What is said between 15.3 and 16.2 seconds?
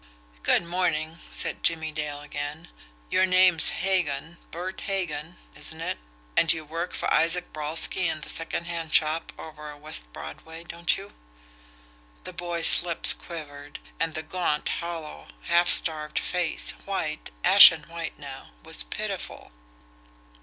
half starved